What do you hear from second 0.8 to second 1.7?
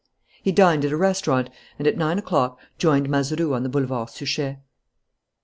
at a restaurant